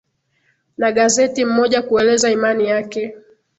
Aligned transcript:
na 0.77 0.91
gazeti 0.91 1.45
mmoja 1.45 1.81
kueleza 1.81 2.31
imani 2.31 2.67
yake 2.67 3.15